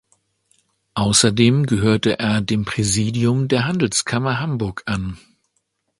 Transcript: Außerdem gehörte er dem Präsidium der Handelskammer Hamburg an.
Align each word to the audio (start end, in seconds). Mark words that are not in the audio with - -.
Außerdem 0.95 1.67
gehörte 1.67 2.17
er 2.17 2.41
dem 2.41 2.65
Präsidium 2.65 3.47
der 3.47 3.65
Handelskammer 3.67 4.39
Hamburg 4.39 4.81
an. 4.87 5.19